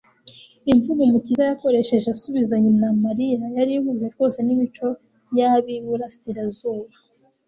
[0.71, 4.87] Imvugo Umukiza yakoresheje asubiza nyina Mariya yari ihuje rwose n'imico
[5.37, 6.93] y'ab'iburasirazuba.